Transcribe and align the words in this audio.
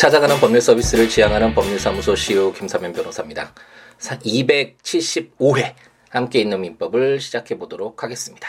찾아가는 0.00 0.34
법률 0.40 0.62
서비스를 0.62 1.10
지향하는 1.10 1.54
법률사무소 1.54 2.16
CEO 2.16 2.54
김사면 2.54 2.94
변호사입니다. 2.94 3.52
275회 3.98 5.74
함께 6.08 6.40
있는 6.40 6.62
민법을 6.62 7.20
시작해 7.20 7.58
보도록 7.58 8.02
하겠습니다. 8.02 8.48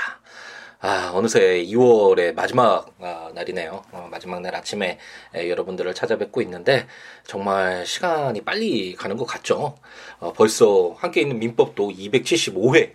아, 0.79 1.11
어느새 1.13 1.61
2월의 1.65 2.35
마지막 2.35 2.95
아, 3.01 3.31
날이네요. 3.35 3.83
어, 3.91 4.07
마지막 4.09 4.39
날 4.39 4.55
아침에 4.55 4.97
에, 5.35 5.49
여러분들을 5.49 5.93
찾아뵙고 5.93 6.41
있는데 6.43 6.87
정말 7.27 7.85
시간이 7.85 8.45
빨리 8.45 8.95
가는 8.95 9.17
것 9.17 9.25
같죠. 9.25 9.77
어, 10.19 10.31
벌써 10.31 10.95
함께 10.99 11.19
있는 11.19 11.37
민법도 11.37 11.89
275회 11.89 12.93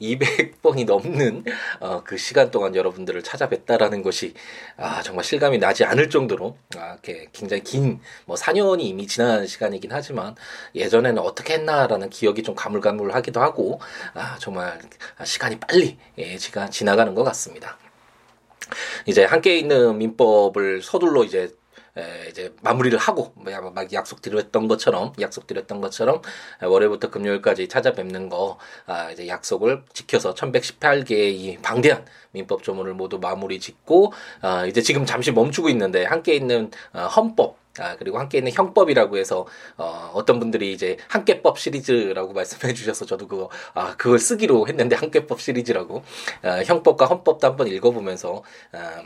200번이 0.00 0.86
넘는 0.86 1.44
어, 1.80 2.02
그 2.04 2.16
시간 2.16 2.50
동안 2.50 2.74
여러분들을 2.74 3.22
찾아뵙다라는 3.22 4.02
것이 4.02 4.34
아, 4.76 5.02
정말 5.02 5.24
실감이 5.24 5.58
나지 5.58 5.84
않을 5.84 6.10
정도로 6.10 6.56
아, 6.76 6.92
이렇게 6.92 7.28
굉장히 7.32 7.62
긴 7.62 8.00
뭐 8.26 8.36
4년이 8.36 8.82
이미 8.82 9.06
지난 9.06 9.46
시간이긴 9.46 9.92
하지만 9.92 10.34
예전에는 10.74 11.20
어떻게 11.22 11.54
했나라는 11.54 12.10
기억이 12.10 12.42
좀 12.42 12.54
가물가물하기도 12.54 13.40
하고 13.40 13.80
아, 14.14 14.36
정말 14.38 14.78
시간이 15.24 15.58
빨리 15.60 15.98
예, 16.18 16.38
시간 16.38 16.70
지나가는 16.70 17.14
것 17.14 17.24
같습니다. 17.24 17.78
이제 19.06 19.24
함께 19.24 19.58
있는 19.58 19.98
민법을 19.98 20.82
서둘러 20.82 21.24
이제 21.24 21.52
에, 21.96 22.28
이제 22.28 22.54
마무리를 22.62 22.96
하고 22.98 23.32
뭐막 23.34 23.92
약속드렸던 23.92 24.68
것처럼 24.68 25.12
약속드렸던 25.20 25.80
것처럼 25.80 26.22
월요일부터 26.62 27.10
금요일까지 27.10 27.68
찾아뵙는 27.68 28.28
거 28.28 28.58
아, 28.86 29.10
이제 29.10 29.26
약속을 29.28 29.82
지켜서 29.92 30.34
1118개의 30.34 31.32
이 31.32 31.58
방대한 31.62 32.04
민법 32.32 32.62
조문을 32.62 32.94
모두 32.94 33.18
마무리 33.18 33.58
짓고 33.58 34.12
아, 34.40 34.66
이제 34.66 34.80
지금 34.82 35.04
잠시 35.04 35.32
멈추고 35.32 35.68
있는데 35.70 36.04
함께 36.04 36.34
있는 36.34 36.70
어, 36.92 37.06
헌법 37.06 37.60
아, 37.78 37.96
그리고 37.96 38.18
함께 38.18 38.38
있는 38.38 38.52
형법이라고 38.52 39.16
해서, 39.16 39.46
어, 39.76 40.10
어떤 40.12 40.40
분들이 40.40 40.72
이제 40.72 40.96
함께법 41.08 41.58
시리즈라고 41.58 42.32
말씀해 42.34 42.74
주셔서 42.74 43.06
저도 43.06 43.28
그거, 43.28 43.48
아, 43.74 43.96
그걸 43.96 44.18
쓰기로 44.18 44.66
했는데 44.66 44.96
함께법 44.96 45.40
시리즈라고, 45.40 46.02
아, 46.42 46.62
형법과 46.64 47.06
헌법도 47.06 47.46
한번 47.46 47.68
읽어보면서, 47.68 48.42
아, 48.72 49.02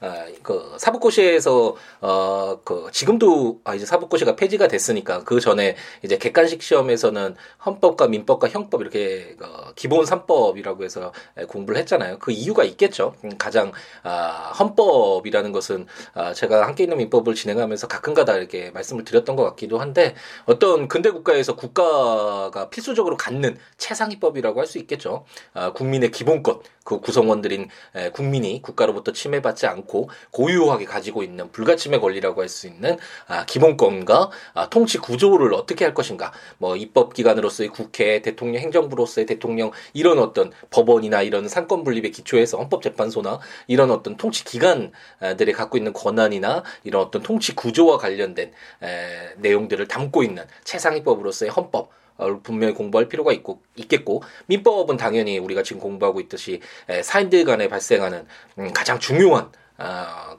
아, 0.00 0.26
그 0.42 0.76
사법고시에서 0.78 1.76
어 2.00 2.38
그 2.64 2.88
지금도 2.92 3.60
아 3.64 3.74
이제 3.74 3.86
사법고시가 3.86 4.36
폐지가 4.36 4.68
됐으니까 4.68 5.24
그 5.24 5.40
전에 5.40 5.76
이제 6.02 6.18
객관식 6.18 6.62
시험에서는 6.62 7.34
헌법과 7.64 8.08
민법과 8.08 8.48
형법 8.48 8.82
이렇게 8.82 9.36
어, 9.42 9.72
기본 9.74 10.04
삼법이라고 10.06 10.84
해서 10.84 11.12
공부를 11.48 11.78
했잖아요. 11.80 12.18
그 12.18 12.30
이유가 12.32 12.64
있겠죠. 12.64 13.14
음, 13.24 13.30
가장 13.38 13.72
아 14.02 14.52
헌법이라는 14.58 15.52
것은 15.52 15.86
아 16.14 16.32
제가 16.34 16.66
함께 16.66 16.84
있는 16.84 16.98
민법을 16.98 17.34
진행하면서 17.34 17.86
가끔가다 17.88 18.36
이렇게 18.36 18.70
말씀을 18.70 19.04
드렸던 19.04 19.36
것 19.36 19.44
같기도 19.44 19.78
한데 19.78 20.14
어떤 20.46 20.88
근대 20.88 21.10
국가에서 21.10 21.56
국가가 21.56 22.68
필수적으로 22.70 23.16
갖는 23.16 23.56
최상위법이라고 23.78 24.60
할 24.60 24.68
수 24.68 24.76
있겠죠. 24.78 25.24
아 25.54 25.72
국민의 25.72 26.10
기본권 26.10 26.60
그 26.84 27.00
구성원들인 27.00 27.68
국민이 28.12 28.60
국가로부터 28.60 29.12
침해받지 29.12 29.66
않고 29.66 29.87
고유하게 30.30 30.84
가지고 30.84 31.22
있는 31.22 31.50
불가침의 31.50 32.00
권리라고 32.00 32.42
할 32.42 32.48
수 32.48 32.66
있는 32.66 32.98
아, 33.26 33.44
기본권과 33.46 34.30
아, 34.54 34.68
통치 34.70 34.98
구조를 34.98 35.54
어떻게 35.54 35.84
할 35.84 35.94
것인가. 35.94 36.32
뭐 36.58 36.76
입법기관으로서의 36.76 37.68
국회 37.68 38.20
대통령 38.22 38.60
행정부로서의 38.62 39.26
대통령 39.26 39.70
이런 39.92 40.18
어떤 40.18 40.52
법원이나 40.70 41.22
이런 41.22 41.48
상권 41.48 41.84
분립의 41.84 42.10
기초에서 42.10 42.58
헌법재판소나 42.58 43.38
이런 43.66 43.90
어떤 43.90 44.16
통치 44.16 44.44
기관들이 44.44 45.52
갖고 45.52 45.76
있는 45.76 45.92
권한이나 45.92 46.64
이런 46.84 47.02
어떤 47.02 47.22
통치 47.22 47.54
구조와 47.54 47.98
관련된 47.98 48.52
에, 48.82 49.34
내용들을 49.36 49.86
담고 49.86 50.22
있는 50.22 50.44
최상위법으로서의 50.64 51.50
헌법 51.50 51.90
어, 52.16 52.40
분명히 52.42 52.74
공부할 52.74 53.08
필요가 53.08 53.32
있고 53.32 53.62
있겠고 53.76 54.22
민법은 54.46 54.96
당연히 54.96 55.38
우리가 55.38 55.62
지금 55.62 55.80
공부하고 55.80 56.20
있듯이 56.20 56.60
사인들 57.02 57.44
간에 57.44 57.68
발생하는 57.68 58.26
음, 58.58 58.72
가장 58.72 58.98
중요한 58.98 59.44
아, 59.44 59.52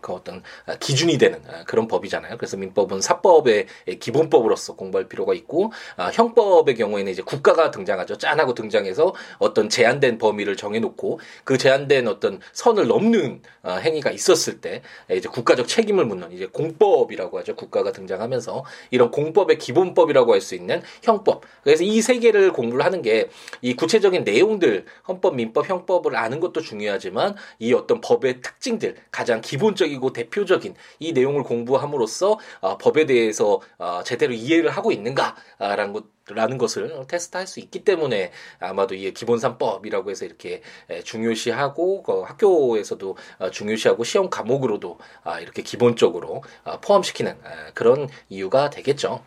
그 0.01 0.13
어떤 0.13 0.43
기준이 0.79 1.17
되는 1.17 1.41
아, 1.47 1.63
그런 1.63 1.87
법이잖아요. 1.87 2.37
그래서 2.37 2.57
민법은 2.57 3.01
사법의 3.01 3.67
기본법으로서 3.99 4.75
공부할 4.75 5.07
필요가 5.07 5.33
있고 5.33 5.71
아, 5.95 6.09
형법의 6.13 6.75
경우에는 6.75 7.11
이제 7.11 7.21
국가가 7.21 7.71
등장하죠. 7.71 8.17
짠하고 8.17 8.53
등장해서 8.53 9.13
어떤 9.37 9.69
제한된 9.69 10.17
범위를 10.17 10.57
정해놓고 10.57 11.19
그 11.43 11.57
제한된 11.57 12.07
어떤 12.07 12.39
선을 12.53 12.87
넘는 12.87 13.41
아, 13.63 13.75
행위가 13.75 14.11
있었을 14.11 14.59
때 14.61 14.81
이제 15.11 15.29
국가적 15.29 15.67
책임을 15.67 16.05
묻는 16.05 16.31
이제 16.31 16.45
공법이라고 16.47 17.39
하죠. 17.39 17.55
국가가 17.55 17.91
등장하면서 17.91 18.65
이런 18.91 19.11
공법의 19.11 19.57
기본법이라고 19.57 20.33
할 20.33 20.39
수 20.41 20.55
있는 20.55 20.81
형법. 21.03 21.43
그래서 21.63 21.83
이 21.83 21.99
세 22.01 22.17
개를 22.19 22.53
공부를 22.53 22.83
하는 22.85 23.01
게 23.01 23.29
이 23.61 23.75
구체적인 23.75 24.23
내용들 24.23 24.85
헌법, 25.07 25.35
민법, 25.35 25.69
형법을 25.69 26.15
아는 26.15 26.39
것도 26.39 26.61
중요하지만 26.61 27.35
이 27.59 27.73
어떤 27.73 28.01
법의 28.01 28.41
특징들 28.41 28.95
가장 29.11 29.28
가장 29.29 29.41
기본적이고 29.41 30.11
대표적인 30.11 30.73
이 30.97 31.13
내용을 31.13 31.43
공부함으로써 31.43 32.39
어, 32.61 32.77
법에 32.79 33.05
대해서 33.05 33.61
어, 33.77 34.01
제대로 34.03 34.33
이해를 34.33 34.71
하고 34.71 34.91
있는가라는 34.91 35.93
것. 35.93 36.05
라는 36.31 36.59
것을 36.59 37.07
테스트할 37.07 37.47
수 37.47 37.59
있기 37.59 37.83
때문에 37.83 38.31
아마도 38.59 38.93
이 38.93 39.11
기본산법이라고 39.11 40.11
해서 40.11 40.25
이렇게 40.25 40.61
중요시하고 41.03 42.03
그 42.03 42.21
학교에서도 42.21 43.17
어, 43.39 43.49
중요시하고 43.49 44.03
시험 44.03 44.29
과목으로도 44.29 44.99
아, 45.23 45.39
이렇게 45.39 45.63
기본적으로 45.63 46.43
어, 46.63 46.79
포함시키는 46.81 47.35
그런 47.73 48.07
이유가 48.29 48.69
되겠죠. 48.69 49.23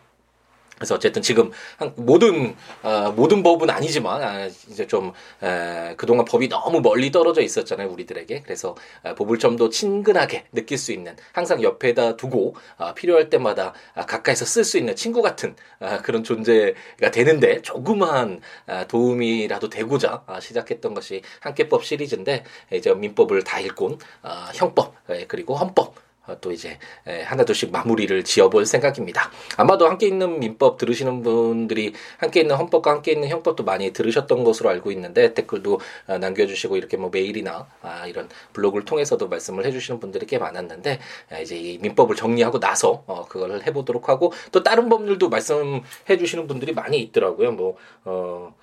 그래서 0.83 0.95
어쨌든 0.95 1.21
지금 1.21 1.49
한 1.77 1.93
모든 1.95 2.55
어, 2.81 3.13
모든 3.15 3.41
법은 3.41 3.69
아니지만 3.69 4.21
아, 4.21 4.45
이제 4.47 4.85
좀 4.85 5.13
에, 5.41 5.95
그동안 5.95 6.25
법이 6.25 6.49
너무 6.49 6.81
멀리 6.81 7.09
떨어져 7.09 7.41
있었잖아요 7.41 7.89
우리들에게. 7.89 8.41
그래서 8.43 8.75
아, 9.03 9.15
법을 9.15 9.39
좀 9.39 9.53
더 9.53 9.69
친근하게 9.69 10.45
느낄 10.51 10.79
수 10.79 10.91
있는 10.91 11.15
항상 11.31 11.61
옆에다 11.61 12.17
두고 12.17 12.55
아, 12.77 12.93
필요할 12.95 13.29
때마다 13.29 13.73
아, 13.93 14.05
가까이서 14.07 14.45
쓸 14.45 14.63
수 14.63 14.77
있는 14.79 14.95
친구 14.95 15.21
같은 15.21 15.55
아, 15.79 16.01
그런 16.01 16.23
존재가 16.23 17.11
되는데 17.13 17.61
조그마한 17.61 18.41
아, 18.65 18.87
도움이라도 18.87 19.69
되고자 19.69 20.23
아, 20.25 20.39
시작했던 20.39 20.95
것이 20.95 21.21
한께법 21.41 21.85
시리즈인데 21.85 22.43
이제 22.73 22.91
민법을 22.93 23.43
다 23.43 23.59
읽고 23.59 23.99
아, 24.23 24.51
형법 24.55 24.95
에, 25.09 25.25
그리고 25.27 25.55
헌법 25.55 25.93
어, 25.95 26.01
또 26.39 26.51
이제 26.51 26.77
하나둘씩 27.05 27.71
마무리를 27.71 28.23
지어볼 28.23 28.65
생각입니다. 28.65 29.29
아마도 29.57 29.87
함께 29.87 30.07
있는 30.07 30.39
민법 30.39 30.77
들으시는 30.77 31.21
분들이 31.23 31.93
함께 32.17 32.41
있는 32.41 32.55
헌법과 32.55 32.91
함께 32.91 33.11
있는 33.11 33.29
형법도 33.29 33.63
많이 33.63 33.91
들으셨던 33.91 34.43
것으로 34.43 34.69
알고 34.69 34.91
있는데 34.91 35.33
댓글도 35.33 35.79
어, 36.07 36.17
남겨주시고 36.17 36.77
이렇게 36.77 36.97
뭐 36.97 37.09
메일이나 37.11 37.67
아, 37.81 38.07
이런 38.07 38.29
블로그를 38.53 38.85
통해서도 38.85 39.27
말씀을 39.27 39.65
해주시는 39.65 39.99
분들이 39.99 40.25
꽤 40.25 40.37
많았는데 40.37 40.99
이제 41.41 41.57
이 41.57 41.77
민법을 41.79 42.15
정리하고 42.15 42.59
나서 42.59 43.03
어, 43.07 43.25
그걸 43.25 43.61
해보도록 43.63 44.09
하고 44.09 44.33
또 44.51 44.63
다른 44.63 44.89
법률도 44.89 45.29
말씀해주시는 45.29 46.47
분들이 46.47 46.73
많이 46.73 46.99
있더라고요. 46.99 47.51
뭐 47.51 47.77
어, 48.05 48.53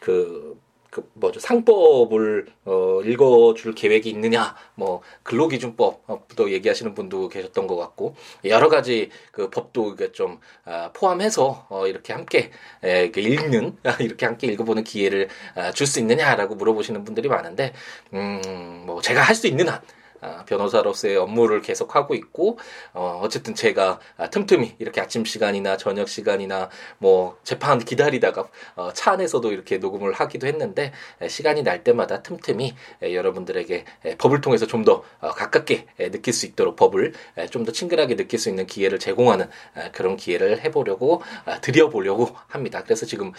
그 0.00 0.58
그 0.90 1.08
뭐죠? 1.14 1.40
상법을 1.40 2.46
어 2.64 3.00
읽어줄 3.04 3.74
계획이 3.74 4.08
있느냐? 4.10 4.56
뭐 4.74 5.02
근로기준법도 5.22 6.50
얘기하시는 6.52 6.94
분도 6.94 7.28
계셨던 7.28 7.66
것 7.66 7.76
같고 7.76 8.14
여러 8.44 8.68
가지 8.68 9.10
그 9.32 9.50
법도 9.50 9.94
이게 9.94 10.12
좀 10.12 10.40
아, 10.64 10.90
포함해서 10.94 11.66
어 11.70 11.86
이렇게 11.86 12.12
함께 12.12 12.50
에, 12.84 13.12
읽는 13.16 13.76
이렇게 14.00 14.26
함께 14.26 14.46
읽어보는 14.48 14.84
기회를 14.84 15.28
아, 15.56 15.72
줄수 15.72 16.00
있느냐라고 16.00 16.54
물어보시는 16.56 17.04
분들이 17.04 17.28
많은데 17.28 17.72
음 18.14 18.40
뭐 18.86 19.00
제가 19.02 19.22
할 19.22 19.34
수 19.34 19.46
있는 19.46 19.68
한 19.68 19.76
아, 19.78 19.97
변호사로서의 20.46 21.16
업무를 21.16 21.62
계속 21.62 21.94
하고 21.94 22.14
있고 22.14 22.58
어, 22.92 23.20
어쨌든 23.22 23.54
제가 23.54 24.00
아, 24.16 24.30
틈틈이 24.30 24.76
이렇게 24.78 25.00
아침 25.00 25.24
시간이나 25.24 25.76
저녁 25.76 26.08
시간이나 26.08 26.68
뭐 26.98 27.38
재판 27.44 27.78
기다리다가 27.78 28.48
어, 28.74 28.92
차 28.92 29.12
안에서도 29.12 29.52
이렇게 29.52 29.78
녹음을 29.78 30.12
하기도 30.12 30.46
했는데 30.46 30.92
시간이 31.28 31.62
날 31.62 31.84
때마다 31.84 32.22
틈틈이 32.22 32.74
여러분들에게 33.02 33.84
법을 34.18 34.40
통해서 34.40 34.66
좀더 34.66 35.04
어, 35.20 35.30
가깝게 35.30 35.86
느낄 36.10 36.32
수 36.32 36.46
있도록 36.46 36.76
법을 36.76 37.12
좀 37.50 37.68
더 37.68 37.72
친근하게 37.72 38.16
느낄 38.16 38.38
수 38.38 38.48
있는 38.48 38.66
기회를 38.66 38.98
제공하는 38.98 39.46
그런 39.92 40.16
기회를 40.16 40.64
해보려고 40.64 41.22
아, 41.44 41.60
드려보려고 41.60 42.34
합니다. 42.46 42.82
그래서 42.82 43.04
지금 43.04 43.32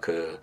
그 0.00 0.40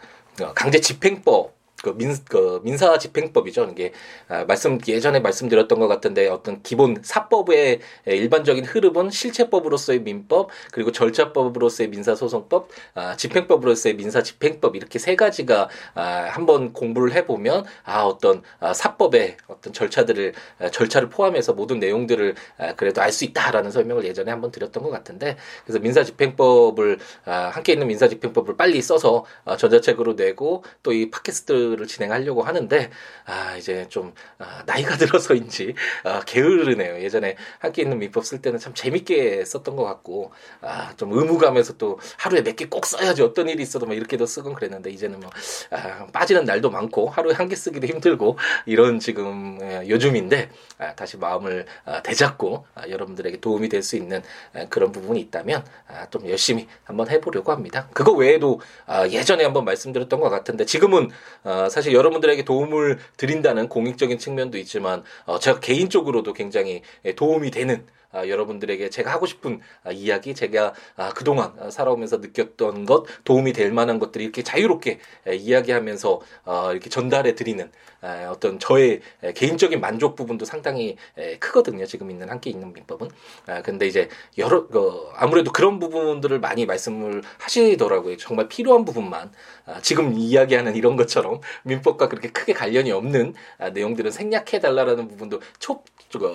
강제 0.53 0.79
집행법 0.79 1.55
그 1.83 1.89
민, 1.97 2.15
그 2.27 2.61
민사 2.63 2.97
집행법이죠. 2.97 3.69
이게 3.71 3.91
아, 4.27 4.45
말씀 4.45 4.79
예전에 4.87 5.19
말씀드렸던 5.19 5.79
것 5.79 5.87
같은데 5.87 6.27
어떤 6.27 6.61
기본 6.63 6.97
사법의 7.03 7.79
일반적인 8.05 8.65
흐름은 8.65 9.11
실체법으로서의 9.11 10.01
민법 10.01 10.49
그리고 10.71 10.91
절차법으로서의 10.91 11.89
민사소송법, 11.89 12.69
아, 12.95 13.15
집행법으로서의 13.15 13.95
민사집행법 13.95 14.75
이렇게 14.75 14.99
세 14.99 15.15
가지가 15.15 15.69
아, 15.93 16.01
한번 16.31 16.73
공부를 16.73 17.13
해보면 17.13 17.65
아 17.83 18.03
어떤 18.03 18.41
아, 18.59 18.73
사법의 18.73 19.37
어떤 19.47 19.71
절차들을 19.73 20.33
아, 20.59 20.69
절차를 20.71 21.09
포함해서 21.09 21.53
모든 21.53 21.79
내용들을 21.79 22.35
아, 22.57 22.73
그래도 22.75 23.01
알 23.01 23.15
수 23.15 23.23
있다라는 23.23 23.71
설명을 23.71 24.03
예전에 24.03 24.29
한번 24.29 24.51
드렸던 24.51 24.83
것 24.83 24.89
같은데 24.89 25.37
그래서 25.63 25.79
민사집행법을 25.79 26.99
아, 27.23 27.49
함께 27.53 27.71
있는 27.73 27.87
민사집행법을 27.87 28.57
빨리 28.57 28.81
써서 28.81 29.23
아, 29.45 29.55
전자책으로 29.55 30.13
내고 30.13 30.63
또 30.83 30.95
이 30.95 31.09
팟캐스트 31.11 31.74
를 31.75 31.87
진행하려고 31.87 32.43
하는데 32.43 32.89
아 33.25 33.55
이제 33.57 33.87
좀 33.89 34.13
아, 34.37 34.63
나이가 34.65 34.95
들어서인지 34.97 35.73
아, 36.03 36.21
게으르네요. 36.25 37.01
예전에 37.03 37.35
함께 37.59 37.81
있는 37.81 37.99
민법 37.99 38.25
쓸 38.25 38.41
때는 38.41 38.59
참 38.59 38.73
재밌게 38.73 39.43
썼던 39.45 39.75
것 39.75 39.83
같고 39.83 40.31
아, 40.61 40.93
좀 40.95 41.11
의무감에서 41.13 41.77
또 41.77 41.99
하루에 42.17 42.41
몇 42.43 42.55
개 42.55 42.65
꼭 42.69 42.85
써야지 42.85 43.21
어떤 43.21 43.49
일이 43.49 43.61
있어도 43.63 43.85
막 43.85 43.95
이렇게도 43.95 44.25
쓰곤 44.25 44.53
그랬는데 44.55 44.89
이제는 44.89 45.19
뭐 45.19 45.29
아, 45.71 46.07
빠지는 46.13 46.45
날도 46.45 46.69
많고 46.69 47.09
하루에 47.09 47.33
한 47.33 47.45
개 47.49 47.55
쓰기도 47.55 47.85
힘들고 47.87 48.37
이런 48.65 48.99
지금 48.99 49.59
예, 49.61 49.87
요즘인데 49.87 50.49
아, 50.79 50.95
다시 50.95 51.17
마음을 51.17 51.65
아, 51.85 52.01
되잡고 52.01 52.65
아, 52.75 52.87
여러분들에게 52.89 53.39
도움이 53.39 53.69
될 53.69 53.83
수 53.83 53.95
있는 53.97 54.23
아, 54.53 54.65
그런 54.69 54.91
부분이 54.91 55.19
있다면 55.19 55.63
아, 55.87 56.09
좀 56.09 56.27
열심히 56.27 56.67
한번 56.85 57.07
해보려고 57.09 57.51
합니다. 57.51 57.87
그거 57.93 58.13
외에도 58.13 58.59
아, 58.87 59.05
예전에 59.07 59.43
한번 59.43 59.63
말씀드렸던 59.65 60.19
것 60.19 60.29
같은데 60.29 60.65
지금은 60.65 61.09
아, 61.55 61.69
사실 61.69 61.93
여러분들에게 61.93 62.43
도움을 62.43 62.99
드린다는 63.15 63.69
공익적인 63.69 64.17
측면도 64.17 64.57
있지만 64.57 65.03
어, 65.25 65.39
제가 65.39 65.61
개인적으로도 65.61 66.33
굉장히 66.33 66.81
도움이 67.15 67.51
되는 67.51 67.85
아, 68.15 68.27
여러분들에게 68.27 68.89
제가 68.89 69.11
하고 69.11 69.25
싶은 69.25 69.59
아, 69.83 69.91
이야기, 69.91 70.33
제가 70.33 70.73
아, 70.95 71.09
그동안 71.09 71.51
아, 71.59 71.69
살아오면서 71.69 72.17
느꼈던 72.17 72.85
것, 72.85 73.05
도움이 73.25 73.51
될 73.51 73.73
만한 73.73 73.99
것들이 73.99 74.23
이렇게 74.23 74.41
자유롭게 74.41 74.99
에, 75.27 75.35
이야기하면서 75.35 76.21
어, 76.45 76.71
이렇게 76.71 76.89
전달해 76.89 77.35
드리는 77.35 77.69
아, 78.01 78.29
어떤 78.31 78.57
저의 78.59 79.01
에, 79.21 79.33
개인적인 79.33 79.81
만족 79.81 80.15
부분도 80.15 80.45
상당히 80.45 80.95
에, 81.17 81.37
크거든요. 81.39 81.85
지금 81.85 82.09
있는 82.09 82.29
함께 82.29 82.49
있는 82.49 82.71
민법은. 82.71 83.09
아, 83.47 83.61
근데 83.61 83.85
이제 83.85 84.07
여러 84.37 84.65
어, 84.73 85.11
아무래도 85.15 85.51
그런 85.51 85.79
부분들을 85.79 86.39
많이 86.39 86.65
말씀을 86.65 87.21
하시더라고요. 87.39 88.15
정말 88.17 88.47
필요한 88.47 88.85
부분만 88.85 89.31
아, 89.65 89.81
지금 89.81 90.13
이야기하는 90.13 90.75
이런 90.75 90.95
것처럼 90.95 91.41
민법과 91.63 92.07
그렇게 92.07 92.29
크게 92.29 92.53
관련이 92.53 92.91
없는 92.91 93.33
아, 93.57 93.69
내용들은 93.71 94.11
생략해 94.11 94.59
달라라는 94.61 95.07
부분도 95.09 95.41
초 95.59 95.83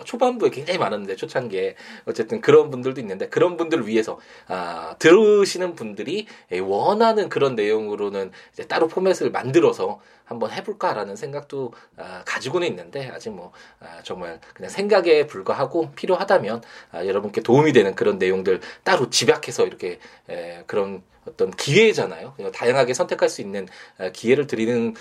초반부에 0.05 0.51
굉장히 0.51 0.79
많았는데 0.79 1.17
초창기에 1.17 1.70
어쨌든 2.07 2.41
그런 2.41 2.71
분들도 2.71 3.01
있는데 3.01 3.29
그런 3.29 3.57
분들을 3.57 3.87
위해서 3.87 4.19
아, 4.49 4.97
들으시는 4.99 5.75
분들이 5.75 6.27
원하는 6.63 7.29
그런 7.29 7.55
내용으로는 7.55 8.31
이제 8.53 8.67
따로 8.67 8.89
포맷을 8.89 9.31
만들어서 9.31 10.01
한번 10.31 10.53
해볼까라는 10.53 11.17
생각도 11.17 11.73
아, 11.97 12.23
가지고는 12.25 12.69
있는데 12.69 13.11
아직 13.13 13.31
뭐 13.31 13.51
아, 13.81 14.01
정말 14.05 14.41
그냥 14.55 14.71
생각에 14.71 15.27
불과하고 15.27 15.91
필요하다면 15.97 16.63
아, 16.93 17.05
여러분께 17.05 17.43
도움이 17.43 17.73
되는 17.73 17.97
그런 17.97 18.17
내용들 18.19 18.61
따로 18.85 19.11
집약해서 19.11 19.67
이렇게 19.67 19.99
에, 20.29 20.63
그런 20.69 21.03
어떤 21.27 21.51
기회잖아요. 21.51 22.35
다양하게 22.55 22.95
선택할 22.95 23.29
수 23.29 23.43
있는 23.43 23.69
기회를 24.15 24.47
드리는 24.47 24.95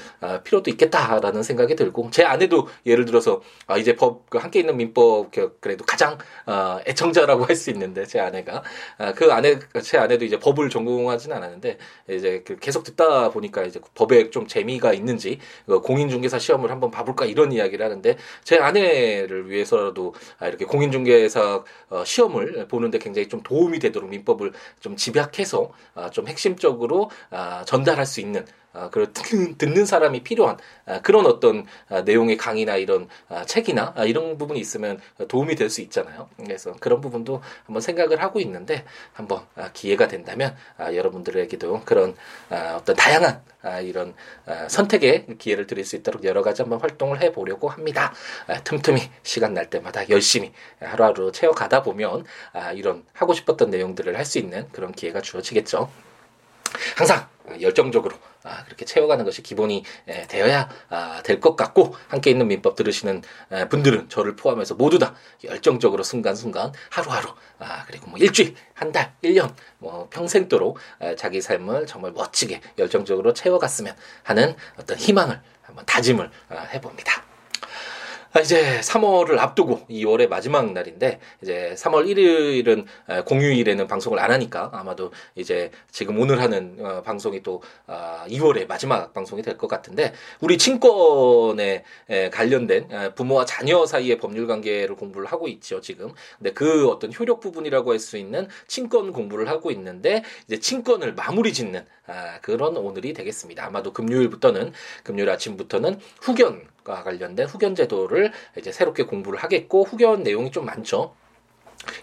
필요도 0.44 0.70
있겠다라는 0.72 1.44
생각이 1.44 1.76
들고 1.78 2.10
제 2.12 2.26
아내도 2.26 2.68
예를 2.86 3.06
들어서 3.06 3.42
아, 3.68 3.78
이제 3.78 3.96
법그 3.96 4.38
함께 4.38 4.60
있는 4.60 4.76
민법 4.78 5.32
그래도 5.62 5.86
가장 5.86 6.18
어, 6.50 6.80
애청자라고 6.88 7.46
할 7.46 7.60
수 7.60 7.70
있는데 7.72 8.06
제 8.06 8.20
아내가. 8.20 8.64
그 9.16 9.32
아내 9.34 9.60
제 9.84 9.98
아내도 9.98 10.24
이제 10.24 10.40
법을 10.40 10.70
전공하지는 10.70 11.36
않았는데 11.36 11.78
이제 12.10 12.42
그 12.46 12.58
계속 12.58 12.84
듣다 12.86 13.30
보니까 13.32 13.64
이제 13.64 13.82
법에 13.96 14.30
좀 14.30 14.48
재미가 14.48 14.94
있는지 14.94 15.40
그 15.66 15.82
공인중개사 15.82 16.40
시험을 16.40 16.72
한번 16.72 16.90
봐볼까 16.90 17.26
이런 17.26 17.52
이야기를 17.52 17.84
하는데 17.86 18.18
제 18.46 18.58
아내를 18.58 19.50
위해서라도 19.50 20.14
아, 20.40 20.48
이렇게 20.48 20.64
공인중개사 20.66 21.64
어, 21.90 22.04
시험을 22.06 22.68
보는데 22.70 22.98
굉장히 22.98 23.28
좀 23.28 23.42
도움이 23.44 23.80
되도록 23.80 24.10
민법을 24.10 24.54
좀 24.80 24.96
집약해서 24.96 25.72
좀 26.12 26.28
핵심적으로 26.28 27.10
아, 27.30 27.64
전달할 27.66 28.06
수 28.06 28.22
있는 28.22 28.46
아, 28.74 28.90
그 28.90 29.12
듣는 29.58 29.86
사람이 29.86 30.24
필요한 30.24 30.58
아, 30.86 31.02
그런 31.02 31.26
어떤 31.26 31.66
아, 31.90 32.02
내용의 32.02 32.38
강의나 32.38 32.76
이런 32.78 33.08
아, 33.28 33.46
책이나 33.46 33.94
아, 33.96 34.06
이런 34.06 34.38
부분이 34.38 34.60
있으면 34.60 35.00
도움이 35.28 35.56
될 35.56 35.70
수 35.70 35.82
있잖아요. 35.82 36.28
그래서 36.38 36.74
그런 36.80 37.00
부분도 37.00 37.42
한번 37.66 37.82
생각을 37.82 38.22
하고 38.24 38.40
있는데 38.40 38.86
한번 39.14 39.46
아, 39.56 39.70
기회가 39.72 40.08
된다면 40.08 40.56
아, 40.78 40.94
여러분들에게도 40.94 41.82
그런 41.86 42.16
아, 42.50 42.78
어떤 42.80 42.96
다양한 42.96 43.42
아, 43.62 43.80
이런 43.82 44.16
아, 44.46 44.68
선택의 44.68 45.28
기회를 45.38 45.68
드릴 45.68 45.86
수 45.86 45.96
있도록 45.98 46.24
여러 46.24 46.42
가지 46.42 46.62
한번 46.64 46.80
활동을 46.82 47.22
해보려고 47.22 47.70
합니다. 47.70 48.14
아, 48.48 48.64
틈틈이 48.64 49.02
시간 49.24 49.54
날 49.54 49.70
때마다 49.70 50.08
열심히 50.10 50.52
하루하루 50.80 51.32
채워가다 51.32 51.84
보면 51.84 52.24
아, 52.54 52.72
이런 52.72 53.04
하고 53.14 53.34
싶었던 53.34 53.70
내용들을 53.70 54.16
할 54.18 54.26
수 54.26 54.38
있는 54.38 54.68
그런 54.72 54.92
기회가 54.92 55.22
주어지겠죠. 55.22 55.90
항상 56.96 57.28
열정적으로 57.62 58.16
아, 58.44 58.64
그렇게 58.66 58.86
채워가는 58.86 59.26
것이 59.26 59.42
기본이 59.44 59.84
에, 60.08 60.28
되어야 60.28 60.70
아, 60.90 61.22
될 61.24 61.40
것 61.40 61.56
같고 61.56 61.96
함께 62.08 62.32
있는 62.32 62.48
민법 62.48 62.76
들으시는 62.76 63.22
에, 63.52 63.70
분들은 63.70 64.10
저를 64.10 64.36
포함해서 64.36 64.76
모두 64.76 65.00
다 65.00 65.16
열정적으로 65.44 66.04
순간순간 66.04 66.74
하루하루 66.90 67.30
아, 67.60 67.86
그리고 67.86 68.10
뭐 68.10 68.18
일주일 68.20 68.56
한 68.74 68.92
달, 68.92 69.14
일 69.22 69.36
년, 69.36 69.56
뭐 69.78 70.08
평생도록 70.10 70.78
에, 71.02 71.16
자기 71.16 71.42
삶을 71.42 71.86
정말 71.86 72.12
멋지게 72.12 72.62
열정적으로 72.78 73.34
채워갔으면 73.34 73.96
하는 74.24 74.56
어떤 74.78 74.98
희망을 74.98 75.42
한번 75.62 75.86
다짐을 75.86 76.30
아, 76.50 76.60
해봅니다. 76.74 77.29
아, 78.32 78.42
이제 78.42 78.80
3월을 78.82 79.40
앞두고 79.40 79.88
2월의 79.90 80.30
마지막 80.30 80.72
날인데 80.72 81.20
이제 81.42 81.74
3월 81.76 82.06
1일은 82.08 83.26
공휴일에는 83.26 83.88
방송을 83.88 84.20
안 84.20 84.30
하니까 84.30 84.70
아마도 84.72 85.12
이제 85.34 85.72
지금 85.90 86.20
오늘 86.20 86.40
하는 86.40 86.78
어, 86.80 87.02
방송이 87.02 87.42
또 87.42 87.64
2월의 87.88 88.64
아, 88.64 88.66
마지막 88.68 89.14
방송이 89.14 89.42
될 89.42 89.58
것 89.58 89.68
같은데 89.68 90.14
우리 90.42 90.58
친권에 90.58 91.84
관련된 92.32 93.14
부모와 93.16 93.46
자녀 93.46 93.86
사이의 93.86 94.18
법률 94.20 94.46
관계를 94.48 94.96
공부를 94.96 95.28
하고 95.28 95.48
있죠 95.48 95.82
지금. 95.82 96.12
근데 96.38 96.54
그 96.54 96.88
어떤 96.88 97.12
효력 97.12 97.40
부분이라고 97.40 97.92
할 97.92 98.00
수 98.00 98.16
있는 98.18 98.48
친권 98.68 99.12
공부를 99.12 99.50
하고 99.50 99.72
있는데 99.72 100.24
이제 100.48 100.58
친권을 100.60 101.14
마무리 101.16 101.52
짓는 101.52 101.84
아, 102.10 102.40
그런 102.42 102.76
오늘이 102.76 103.14
되겠습니다. 103.14 103.66
아마도 103.66 103.94
금요일부터는 103.94 104.74
금요일 105.04 105.30
아침부터는 105.30 106.00
후견 106.22 106.68
과 106.84 107.04
관련된 107.04 107.46
후견 107.46 107.76
제도를 107.76 108.32
이제 108.58 108.72
새롭게 108.72 109.04
공부를 109.04 109.38
하겠고 109.40 109.84
후견 109.84 110.24
내용이 110.24 110.50
좀 110.52 110.66
많죠. 110.66 111.14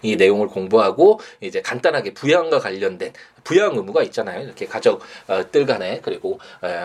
이 0.01 0.15
내용을 0.15 0.47
공부하고 0.47 1.19
이제 1.41 1.61
간단하게 1.61 2.13
부양과 2.13 2.59
관련된 2.59 3.11
부양 3.43 3.75
의무가 3.75 4.03
있잖아요. 4.03 4.43
이렇게 4.43 4.65
가족들 4.65 5.65
간에 5.65 5.99
그리고 6.01 6.39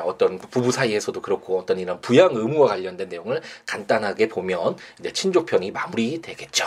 어떤 0.05 0.38
부부 0.38 0.73
사이에서도 0.73 1.21
그렇고 1.21 1.59
어떤 1.59 1.79
이런 1.79 2.00
부양 2.00 2.35
의무와 2.35 2.69
관련된 2.69 3.09
내용을 3.09 3.41
간단하게 3.67 4.29
보면 4.29 4.76
이제 4.99 5.12
친족편이 5.12 5.71
마무리되겠죠. 5.71 6.64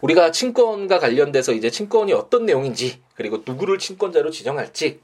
우리가 0.00 0.30
친권과 0.30 0.98
관련돼서 0.98 1.52
이제 1.52 1.70
친권이 1.70 2.12
어떤 2.12 2.46
내용인지 2.46 3.00
그리고 3.14 3.42
누구를 3.46 3.78
친권자로 3.78 4.30
지정할지 4.30 5.00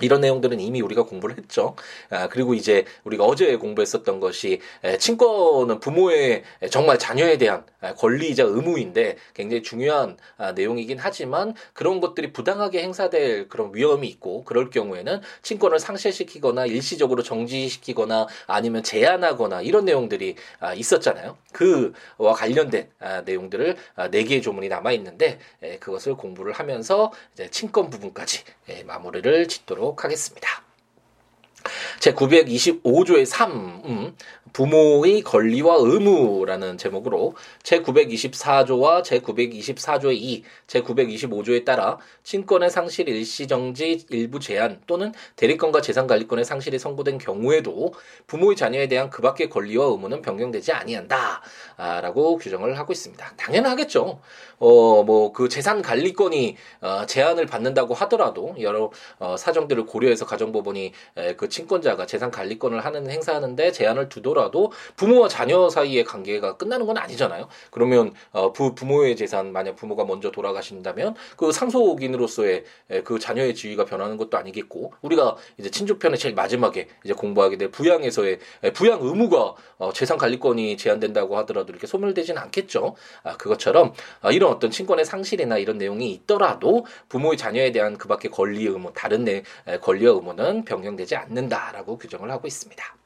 이런 0.00 0.20
내용들은 0.20 0.60
이미 0.60 0.80
우리가 0.80 1.02
공부를 1.04 1.36
했죠. 1.38 1.74
아, 2.10 2.28
그리고 2.28 2.54
이제 2.54 2.84
우리가 3.04 3.24
어제 3.24 3.56
공부했었던 3.56 4.20
것이 4.20 4.60
친권은 4.98 5.80
부모의 5.80 6.44
정말 6.70 6.98
자녀에 6.98 7.38
대한 7.38 7.64
권리이자 7.96 8.44
의무인데 8.44 9.16
굉장히 9.34 9.62
중요한 9.62 10.16
아, 10.36 10.52
내용이긴 10.52 10.98
하지만 10.98 11.54
그런 11.72 12.00
것들이 12.00 12.32
부당하게 12.32 12.82
행사될 12.82 13.48
그런 13.48 13.70
위험이 13.74 14.08
있고 14.08 14.44
그럴 14.44 14.70
경우에는 14.70 15.20
친권을 15.42 15.78
상실시키거나 15.78 16.66
일시적으로 16.66 17.22
정지시키거나 17.22 18.26
아니면 18.46 18.82
제한하거나 18.82 19.62
이런 19.62 19.84
내용들이 19.84 20.36
아, 20.60 20.74
있었잖아요. 20.74 21.36
그와 21.52 22.32
관련된 22.34 22.88
아, 23.00 23.22
내용들을 23.22 23.76
아, 23.96 24.08
네 24.10 24.24
개의 24.24 24.42
조문이 24.42 24.68
남아 24.68 24.92
있는데 24.92 25.38
그것을 25.80 26.14
공부를 26.14 26.52
하면서 26.52 27.12
이제 27.34 27.48
친권 27.50 27.90
부분까지 27.90 28.42
마무리를 28.86 29.48
짓도록 29.48 29.77
하겠습니다. 30.04 30.48
제 32.00 32.14
925조의 32.14 33.26
3, 33.26 33.50
음, 33.84 34.16
부모의 34.52 35.22
권리와 35.22 35.76
의무라는 35.80 36.78
제목으로 36.78 37.34
제924조와 37.62 39.02
제924조의 39.02 40.14
2, 40.14 40.44
제925조에 40.66 41.64
따라 41.64 41.98
친권의 42.22 42.70
상실 42.70 43.08
일시정지 43.08 44.06
일부 44.10 44.40
제한 44.40 44.80
또는 44.86 45.12
대리권과 45.36 45.80
재산관리권의 45.80 46.44
상실이 46.44 46.78
선고된 46.78 47.18
경우에도 47.18 47.92
부모의 48.26 48.56
자녀에 48.56 48.88
대한 48.88 49.10
그 49.10 49.22
밖의 49.22 49.50
권리와 49.50 49.86
의무는 49.86 50.22
변경되지 50.22 50.72
아니한다. 50.72 51.42
라고 51.76 52.36
규정을 52.36 52.78
하고 52.78 52.92
있습니다. 52.92 53.32
당연하겠죠. 53.36 54.20
어, 54.58 55.02
뭐, 55.04 55.32
그 55.32 55.48
재산 55.48 55.82
관리권이, 55.82 56.56
어, 56.80 57.06
제한을 57.06 57.46
받는다고 57.46 57.94
하더라도, 57.94 58.56
여러, 58.60 58.90
어, 59.18 59.36
사정들을 59.36 59.86
고려해서 59.86 60.26
가정법원이, 60.26 60.92
에, 61.16 61.36
그 61.36 61.48
친권자가 61.48 62.06
재산 62.06 62.30
관리권을 62.30 62.84
하는, 62.84 63.08
행사하는데 63.08 63.70
제한을 63.70 64.08
두 64.08 64.20
더라도 64.38 64.72
부모와 64.96 65.28
자녀 65.28 65.68
사이의 65.68 66.04
관계가 66.04 66.56
끝나는 66.56 66.86
건 66.86 66.96
아니잖아요. 66.96 67.48
그러면, 67.70 68.14
어, 68.30 68.52
부, 68.52 68.74
부모의 68.74 69.16
재산, 69.16 69.52
만약 69.52 69.74
부모가 69.74 70.04
먼저 70.04 70.30
돌아가신다면, 70.30 71.16
그 71.36 71.50
상속인으로서의 71.50 72.64
에, 72.90 73.02
그 73.02 73.18
자녀의 73.18 73.54
지위가 73.54 73.84
변하는 73.84 74.16
것도 74.16 74.38
아니겠고, 74.38 74.92
우리가 75.02 75.36
이제 75.58 75.70
친족편의 75.70 76.18
제일 76.18 76.34
마지막에 76.34 76.88
이제 77.04 77.12
공부하게 77.14 77.58
될 77.58 77.70
부양에서의 77.70 78.38
에, 78.62 78.72
부양 78.72 79.00
의무가, 79.02 79.54
어, 79.78 79.92
재산 79.92 80.16
관리권이 80.16 80.76
제한된다고 80.76 81.36
하더라도 81.38 81.72
이렇게 81.72 81.86
소멸되지는 81.86 82.40
않겠죠. 82.40 82.94
아, 83.24 83.36
그것처럼, 83.36 83.92
아, 84.20 84.30
이런 84.30 84.52
어떤 84.52 84.70
친권의 84.70 85.04
상실이나 85.04 85.58
이런 85.58 85.78
내용이 85.78 86.10
있더라도 86.12 86.86
부모의 87.08 87.36
자녀에 87.36 87.72
대한 87.72 87.98
그밖의 87.98 88.30
권리 88.30 88.64
의무 88.64 88.92
다른 88.94 89.24
내 89.24 89.42
권리와 89.82 90.14
의무는 90.14 90.64
변경되지 90.64 91.16
않는다라고 91.16 91.98
규정을 91.98 92.30
하고 92.30 92.46
있습니다. 92.46 92.98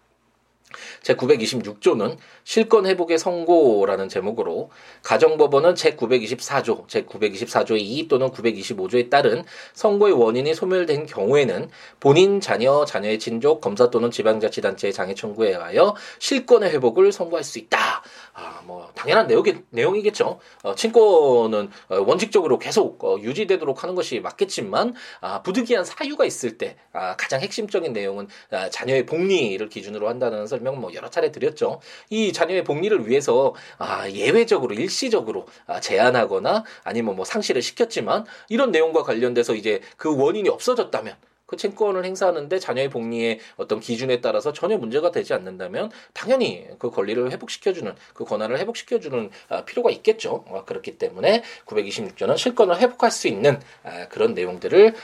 제926조는 1.02 2.17
실권 2.45 2.87
회복의 2.87 3.19
선고라는 3.19 4.09
제목으로 4.09 4.71
가정법원은 5.02 5.75
제924조, 5.75 6.87
제924조의 6.88 7.79
2 7.81 8.09
또는 8.09 8.31
925조에 8.31 9.11
따른 9.11 9.45
선고의 9.75 10.14
원인이 10.14 10.55
소멸된 10.55 11.07
경우에는 11.07 11.69
본인, 12.00 12.41
자녀, 12.41 12.85
자녀의 12.85 13.19
친족, 13.19 13.61
검사 13.61 13.91
또는 13.91 14.11
지방자치단체의 14.11 14.93
장애 14.93 15.14
청구에 15.14 15.50
의하여 15.50 15.95
실권의 16.19 16.71
회복을 16.71 17.12
선고할 17.12 17.45
수 17.45 17.59
있다. 17.59 17.92
아, 18.35 18.62
뭐 18.64 18.90
당연한 18.94 19.26
내용이, 19.26 19.54
내용이겠죠. 19.71 20.40
어, 20.62 20.75
친권은 20.75 21.71
어, 21.88 22.00
원칙적으로 22.06 22.59
계속 22.59 23.02
어, 23.04 23.18
유지되도록 23.21 23.82
하는 23.82 23.94
것이 23.94 24.21
맞겠지만 24.21 24.94
아, 25.21 25.42
부득이한 25.42 25.85
사유가 25.85 26.25
있을 26.25 26.59
때 26.59 26.76
아, 26.92 27.16
가장 27.16 27.40
핵심적인 27.40 27.92
내용은 27.92 28.28
아, 28.50 28.71
자녀의 28.71 29.06
복리를 29.06 29.66
기준으로 29.68 30.09
한다는 30.09 30.47
설명 30.47 30.80
뭐 30.80 30.92
여러 30.94 31.09
차례 31.11 31.32
드렸죠. 31.32 31.80
이 32.11 32.32
자녀의 32.32 32.64
복리를 32.64 33.09
위해서 33.09 33.54
아, 33.78 34.09
예외적으로 34.11 34.75
일시적으로 34.75 35.47
아, 35.66 35.80
제한하거나 35.80 36.64
아니면 36.85 37.16
뭐 37.16 37.25
상실을 37.25 37.62
시켰지만 37.62 38.25
이런 38.49 38.71
내용과 38.71 39.02
관련돼서 39.02 39.54
이제 39.54 39.80
그 39.97 40.16
원인이 40.16 40.49
없어졌다면 40.49 41.16
그 41.52 41.56
채권을 41.59 42.06
행사하는데 42.06 42.59
자녀의 42.59 42.88
복리의 42.88 43.38
어떤 43.56 43.78
기준에 43.78 44.23
따라서 44.23 44.54
전혀 44.54 44.78
문제가 44.78 45.11
되지 45.11 45.35
않는다면 45.35 45.90
당연히 46.14 46.66
그 46.78 46.90
권리를 46.90 47.30
회복시켜주는 47.30 47.94
그 48.14 48.25
권한을 48.25 48.59
회복시켜주는 48.59 49.30
아, 49.50 49.64
필요가 49.66 49.90
있겠죠. 49.90 50.47
아, 50.49 50.64
그렇기 50.64 50.97
때문에 50.97 51.42
926조는 51.66 52.38
실권을 52.38 52.78
회복할 52.78 53.11
수 53.11 53.28
있는 53.28 53.61
아, 53.82 54.09
그런 54.09 54.32
내용들을 54.32 54.94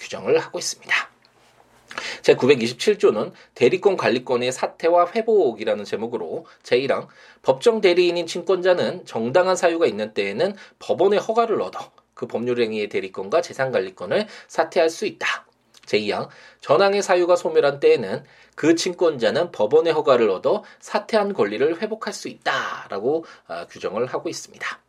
규정을 0.00 0.38
하고 0.40 0.58
있습니다. 0.58 1.10
제927조는 2.22 3.30
대리권 3.54 3.96
관리권의 3.96 4.50
사퇴와 4.50 5.12
회복이라는 5.14 5.84
제목으로 5.84 6.44
제1항 6.64 7.06
법정 7.42 7.80
대리인인 7.80 8.26
친권자는 8.26 9.06
정당한 9.06 9.54
사유가 9.54 9.86
있는 9.86 10.12
때에는 10.12 10.56
법원의 10.80 11.20
허가를 11.20 11.62
얻어 11.62 11.92
그 12.14 12.26
법률행위의 12.26 12.88
대리권과 12.88 13.42
재산관리권을 13.42 14.26
사퇴할 14.48 14.90
수 14.90 15.06
있다. 15.06 15.44
제2항 15.86 16.28
전항의 16.60 17.02
사유가 17.02 17.36
소멸한 17.36 17.80
때에는 17.80 18.24
그 18.54 18.74
친권자는 18.74 19.52
법원의 19.52 19.92
허가를 19.92 20.30
얻어 20.30 20.64
사퇴한 20.80 21.32
권리를 21.32 21.80
회복할 21.80 22.12
수 22.12 22.28
있다라고 22.28 23.24
어, 23.48 23.66
규정을 23.68 24.06
하고 24.06 24.28
있습니다. 24.28 24.83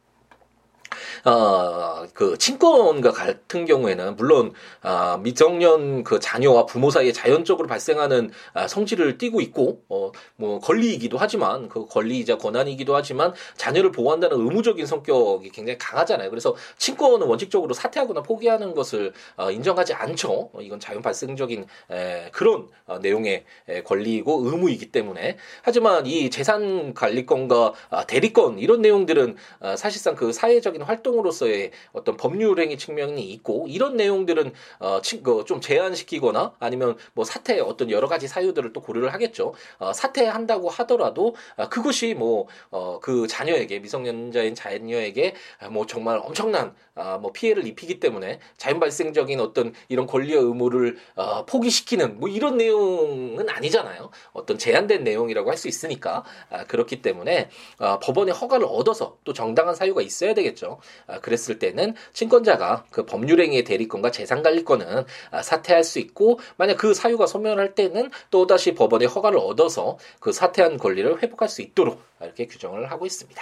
어, 1.26 2.06
그 2.14 2.38
친권과 2.38 3.12
같은 3.12 3.66
경우에는 3.66 4.16
물론 4.16 4.54
아, 4.82 5.18
미성년 5.22 6.04
그 6.04 6.20
자녀와 6.20 6.66
부모 6.66 6.90
사이에 6.90 7.12
자연적으로 7.12 7.68
발생하는 7.68 8.32
아, 8.54 8.68
성질을 8.68 9.18
띠고 9.18 9.42
있고 9.42 9.82
어, 9.90 10.12
뭐 10.36 10.60
권리이기도 10.60 11.18
하지만 11.18 11.70
그 11.70 11.86
권리이자 11.88 12.38
권한이기도 12.38 12.96
하지만 12.96 13.34
자녀를 13.58 13.92
보호한다는 13.92 14.38
의무적인 14.38 14.86
성격이 14.86 15.50
굉장히 15.50 15.78
강하잖아요. 15.78 16.30
그래서 16.30 16.56
친권은 16.78 17.28
원칙적으로 17.28 17.74
사퇴하거나 17.74 18.22
포기하는 18.22 18.74
것을 18.74 19.14
어, 19.38 19.52
인정하지 19.52 19.94
않죠. 19.94 20.50
어, 20.54 20.60
이건 20.62 20.80
자연 20.80 21.02
발생적인 21.02 21.66
에, 21.92 22.30
그런 22.32 22.68
어, 22.86 23.00
내용의 23.00 23.46
에, 23.70 23.84
권리이고 23.84 24.44
의무이기 24.46 24.92
때문에 24.92 25.38
하지만 25.62 26.06
이 26.06 26.30
재산 26.30 26.94
관리권과 26.94 27.74
아, 27.90 28.06
대리권 28.06 28.60
이런 28.60 28.82
내용들은 28.82 29.36
아, 29.60 29.76
사실상 29.76 30.16
그 30.16 30.32
사회적인 30.32 30.82
활동 30.86 31.16
활동으로서의 31.16 31.72
어떤 31.94 32.18
법률행위 32.18 32.78
측면이 32.78 33.24
있고 33.32 33.68
이런 33.68 33.96
내용들은 33.96 34.54
어, 34.80 35.02
그좀 35.24 35.62
제한시키거나 35.62 36.54
아니면 36.60 36.98
뭐 37.14 37.26
사퇴 37.26 37.60
어떤 37.60 37.92
여러 37.92 38.08
가지 38.08 38.28
사유들을 38.28 38.74
또 38.74 38.82
고려를 38.82 39.14
하겠죠. 39.14 39.54
어, 39.78 39.94
사퇴한다고 39.94 40.70
하더라도 40.70 41.36
어, 41.58 41.70
그것이 41.70 42.14
뭐그 42.14 42.50
어, 42.72 43.00
그 43.02 43.28
자녀에게 43.28 43.80
미성년자인 43.80 44.56
자녀에게 44.56 45.36
뭐 45.72 45.86
정말 45.86 46.18
엄청난 46.18 46.76
아, 46.96 47.18
뭐 47.18 47.32
피해를 47.34 47.68
입히기 47.68 48.00
때문에 48.00 48.40
자연 48.58 48.80
발생적인 48.80 49.40
어떤 49.42 49.74
이런 49.90 50.08
권리와 50.08 50.42
의무를 50.42 50.98
어, 51.16 51.46
포기시키는 51.46 52.20
뭐 52.20 52.30
이런 52.30 52.58
내용은 52.58 53.50
아니잖아요. 53.50 54.12
어떤 54.32 54.58
제한된 54.58 55.04
내용이라고 55.04 55.50
할 55.50 55.56
수 55.56 55.70
있으니까 55.70 56.26
아, 56.50 56.66
그렇기 56.66 57.02
때문에 57.02 57.50
아, 57.78 57.98
법원의 58.00 58.34
허가를 58.34 58.66
얻어서 58.70 59.18
또 59.24 59.32
정당한 59.32 59.74
사유가 59.74 60.02
있어야 60.02 60.34
되겠죠. 60.34 60.75
아, 61.08 61.20
그랬을 61.20 61.60
때는 61.60 61.96
친권자가 62.14 62.86
그 62.92 63.06
법률행위의 63.06 63.64
대리권과 63.64 64.12
재산관리권은 64.12 65.06
아, 65.32 65.42
사퇴할 65.42 65.84
수 65.84 66.00
있고 66.00 66.40
만약 66.58 66.78
그 66.78 66.94
사유가 66.94 67.28
소멸할 67.28 67.76
때는 67.76 68.12
또 68.32 68.48
다시 68.48 68.74
법원의 68.74 69.08
허가를 69.08 69.40
얻어서 69.40 69.98
그 70.20 70.32
사퇴한 70.32 70.78
권리를 70.78 71.22
회복할 71.22 71.50
수 71.50 71.62
있도록 71.62 72.02
이렇게 72.22 72.48
규정을 72.48 72.92
하고 72.92 73.06
있습니다. 73.06 73.42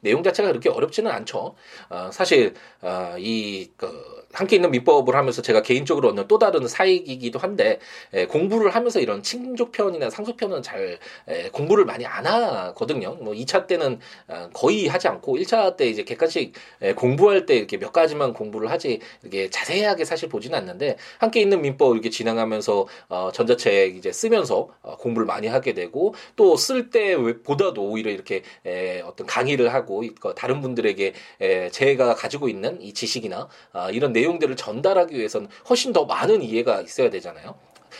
내용 0.00 0.22
자체가 0.22 0.48
그렇게 0.48 0.68
어렵지는 0.68 1.10
않죠. 1.10 1.54
어, 1.88 2.10
사실 2.12 2.54
어, 2.82 3.16
이 3.18 3.70
그 3.76 4.25
함께 4.36 4.56
있는 4.56 4.70
민법을 4.70 5.16
하면서 5.16 5.40
제가 5.42 5.62
개인적으로 5.62 6.08
얻는 6.10 6.28
또 6.28 6.38
다른 6.38 6.68
사익이기도 6.68 7.38
한데 7.38 7.78
에, 8.12 8.26
공부를 8.26 8.74
하면서 8.74 9.00
이런 9.00 9.22
친족편이나 9.22 10.10
상속편은 10.10 10.62
잘 10.62 10.98
에, 11.28 11.48
공부를 11.50 11.86
많이 11.86 12.04
안 12.04 12.26
하거든요. 12.26 13.14
뭐 13.20 13.32
2차 13.32 13.66
때는 13.66 13.98
어, 14.28 14.50
거의 14.52 14.86
하지 14.88 15.08
않고 15.08 15.36
1차 15.38 15.76
때 15.76 15.88
이제 15.88 16.04
객관식 16.04 16.52
에, 16.82 16.92
공부할 16.94 17.46
때 17.46 17.56
이렇게 17.56 17.78
몇 17.78 17.92
가지만 17.92 18.34
공부를 18.34 18.70
하지 18.70 19.00
이렇게 19.22 19.48
자세하게 19.48 20.04
사실 20.04 20.28
보지는 20.28 20.58
않는데 20.58 20.96
함께 21.18 21.40
있는 21.40 21.62
민법 21.62 21.94
이렇게 21.94 22.10
진행하면서 22.10 22.86
어, 23.08 23.30
전자책 23.32 23.96
이제 23.96 24.12
쓰면서 24.12 24.68
어, 24.82 24.96
공부를 24.98 25.26
많이 25.26 25.46
하게 25.46 25.72
되고 25.74 26.14
또 26.36 26.56
쓸 26.56 26.90
때보다도 26.90 27.82
오히려 27.82 28.10
이렇게 28.10 28.42
에, 28.64 29.00
어떤 29.02 29.26
강의를 29.26 29.72
하고 29.72 30.02
다른 30.34 30.60
분들에게 30.60 31.12
에, 31.40 31.70
제가 31.70 32.14
가지고 32.14 32.48
있는 32.48 32.80
이 32.82 32.92
지식이나 32.92 33.48
아, 33.72 33.90
이런 33.90 34.12
내용 34.12 34.25
들을 34.38 34.56
전달하기 34.56 35.16
위해서는 35.16 35.48
훨씬 35.68 35.92
더 35.92 36.04
많은 36.04 36.42
이해가 36.42 36.82
있어야 36.82 37.08
되잖아요. 37.10 37.54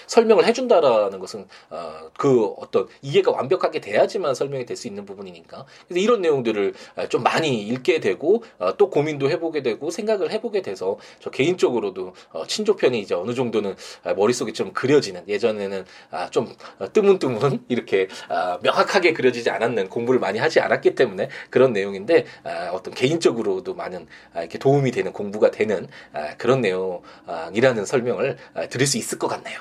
설명을 0.06 0.44
해준다라는 0.44 1.18
것은 1.18 1.46
어, 1.70 2.10
그 2.16 2.46
어떤 2.58 2.86
이해가 3.02 3.32
완벽하게 3.32 3.80
돼야지만 3.80 4.34
설명이 4.34 4.64
될 4.64 4.76
수 4.76 4.86
있는 4.88 5.06
부분이니까 5.06 5.64
그래서 5.88 6.00
이런 6.00 6.20
내용들을 6.20 6.74
어, 6.96 7.08
좀 7.08 7.22
많이 7.22 7.62
읽게 7.62 7.98
되고 8.00 8.44
어, 8.58 8.76
또 8.76 8.90
고민도 8.90 9.30
해보게 9.30 9.62
되고 9.62 9.90
생각을 9.90 10.30
해보게 10.30 10.62
돼서 10.62 10.98
저 11.18 11.30
개인적으로도 11.30 12.12
어, 12.32 12.46
친족편이 12.46 13.00
이제 13.00 13.14
어느 13.14 13.34
정도는 13.34 13.74
어, 14.04 14.14
머릿속에 14.14 14.52
좀 14.52 14.72
그려지는 14.72 15.26
예전에는 15.28 15.84
아, 16.10 16.30
좀 16.30 16.54
어, 16.78 16.92
뜨문뜨문 16.92 17.64
이렇게 17.68 18.08
아, 18.28 18.58
명확하게 18.62 19.14
그려지지 19.14 19.50
않았는 19.50 19.88
공부를 19.88 20.20
많이 20.20 20.38
하지 20.38 20.60
않았기 20.60 20.94
때문에 20.94 21.28
그런 21.50 21.72
내용인데 21.72 22.26
아, 22.44 22.70
어떤 22.72 22.92
개인적으로도 22.94 23.74
많은 23.74 24.06
아, 24.34 24.40
이렇게 24.40 24.58
도움이 24.58 24.90
되는 24.90 25.12
공부가 25.12 25.50
되는 25.50 25.88
아, 26.12 26.36
그런 26.36 26.60
내용이라는 26.60 27.86
설명을 27.86 28.36
아, 28.54 28.66
드릴 28.66 28.86
수 28.86 28.98
있을 28.98 29.18
것 29.18 29.28
같네요. 29.28 29.60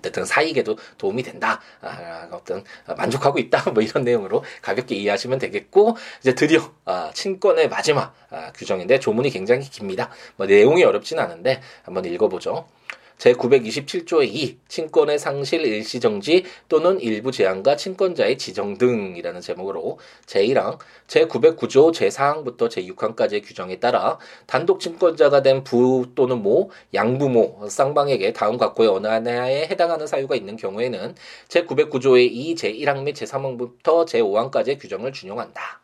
어쨌든 0.00 0.24
사익에도 0.24 0.76
도움이 0.98 1.22
된다. 1.22 1.60
아, 1.80 2.28
어떤 2.32 2.64
만족하고 2.96 3.38
있다. 3.38 3.70
뭐 3.70 3.82
이런 3.82 4.04
내용으로 4.04 4.42
가볍게 4.62 4.94
이해하시면 4.96 5.38
되겠고 5.38 5.96
이제 6.20 6.34
드디어 6.34 6.72
아, 6.84 7.10
친권의 7.14 7.68
마지막 7.68 8.14
아, 8.30 8.50
규정인데 8.52 8.98
조문이 8.98 9.30
굉장히 9.30 9.68
깁니다. 9.68 10.10
뭐 10.36 10.46
내용이 10.46 10.82
어렵진 10.82 11.18
않은데 11.18 11.60
한번 11.84 12.04
읽어보죠. 12.04 12.66
제927조의 13.20 14.28
2 14.34 14.58
친권의 14.68 15.18
상실 15.18 15.64
일시정지 15.64 16.44
또는 16.68 17.00
일부 17.00 17.30
제한과 17.32 17.76
친권자의 17.76 18.36
지정 18.38 18.76
등이라는 18.76 19.40
제목으로 19.40 19.98
제1항 20.26 20.78
제909조 21.06 21.92
제4항부터 21.94 22.68
제6항까지의 22.68 23.42
규정에 23.46 23.76
따라 23.78 24.18
단독 24.46 24.80
친권자가 24.80 25.42
된 25.42 25.60
부 25.64 26.10
또는 26.14 26.42
모, 26.42 26.70
양부모, 26.94 27.68
쌍방에게 27.68 28.32
다음 28.32 28.56
각호의 28.56 28.88
어느 28.88 29.06
하나에 29.06 29.66
해당하는 29.66 30.06
사유가 30.06 30.34
있는 30.34 30.56
경우에는 30.56 31.14
제909조의 31.48 32.28
2 32.32 32.54
제1항 32.54 33.02
및 33.02 33.14
제3항부터 33.14 34.06
제5항까지의 34.06 34.80
규정을 34.80 35.12
준용한다. 35.12 35.79